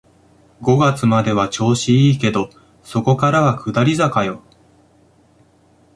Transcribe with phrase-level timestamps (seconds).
[0.61, 2.49] 五月までは調子いいけど、
[2.81, 4.41] そこからは下り坂よ